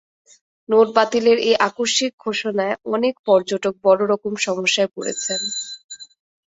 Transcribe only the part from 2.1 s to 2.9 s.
ঘোষণায়